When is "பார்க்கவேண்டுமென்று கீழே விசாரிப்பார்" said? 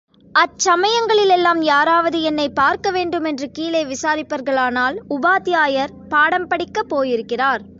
2.59-4.45